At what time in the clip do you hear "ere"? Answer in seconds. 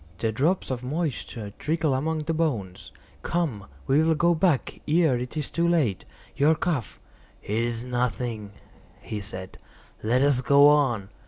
4.87-5.15